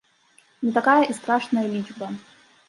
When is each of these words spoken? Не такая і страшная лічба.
Не 0.67 0.71
такая 0.77 1.03
і 1.11 1.17
страшная 1.19 1.67
лічба. 1.75 2.11